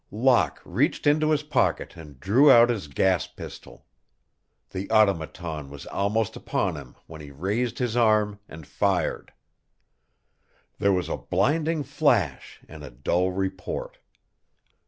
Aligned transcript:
Locke 0.09 0.59
reached 0.65 1.05
into 1.05 1.29
his 1.29 1.43
pocket 1.43 1.95
and 1.95 2.19
drew 2.19 2.49
out 2.49 2.71
his 2.71 2.87
gas 2.87 3.27
pistol. 3.27 3.85
The 4.71 4.89
Automaton 4.89 5.69
was 5.69 5.85
almost 5.85 6.35
upon 6.35 6.75
him 6.75 6.95
when 7.05 7.21
he 7.21 7.29
raised 7.29 7.77
his 7.77 7.95
arm 7.95 8.39
and 8.49 8.65
fired. 8.65 9.31
There 10.79 10.91
was 10.91 11.07
a 11.07 11.17
blinding 11.17 11.83
flash 11.83 12.61
and 12.67 12.83
a 12.83 12.89
dull 12.89 13.29
report. 13.29 13.99